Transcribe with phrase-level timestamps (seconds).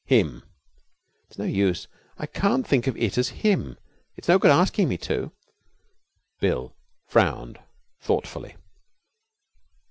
[0.07, 0.41] 'Him.'
[1.27, 3.77] 'It's no use, I can't think of it as "him."
[4.15, 5.31] It's no good asking me to.'
[6.39, 6.75] Bill
[7.07, 7.59] frowned
[7.99, 8.55] thoughtfully.